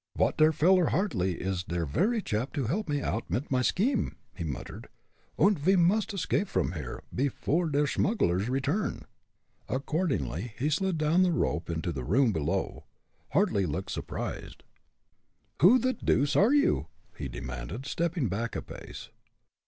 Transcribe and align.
"Dot 0.17 0.35
veller 0.39 0.87
Hartly 0.87 1.35
is 1.39 1.63
der 1.63 1.85
very 1.85 2.23
chap 2.23 2.53
to 2.53 2.63
helb 2.63 2.89
me 2.89 3.03
oud 3.03 3.21
mit 3.29 3.51
my 3.51 3.61
scheme," 3.61 4.15
he 4.33 4.43
muttered, 4.43 4.87
"und 5.37 5.59
ve 5.59 5.75
must 5.75 6.11
escape 6.11 6.47
from 6.47 6.71
here, 6.71 7.03
pefore 7.15 7.69
der 7.69 7.85
smugglers 7.85 8.49
return." 8.49 9.05
Accordingly 9.69 10.55
he 10.57 10.71
slid 10.71 10.97
down 10.97 11.21
the 11.21 11.31
rope 11.31 11.69
into 11.69 11.91
the 11.91 12.03
room 12.03 12.31
below. 12.31 12.85
Hartly 13.33 13.67
looked 13.67 13.91
surprised. 13.91 14.63
"Who 15.61 15.77
the 15.77 15.93
deuce 15.93 16.35
are 16.35 16.51
you?" 16.51 16.87
he 17.15 17.27
demanded, 17.29 17.85
stepping 17.85 18.27
back 18.27 18.55
a 18.55 18.63
pace. 18.63 19.09